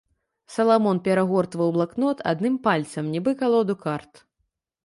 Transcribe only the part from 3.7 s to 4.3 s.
карт.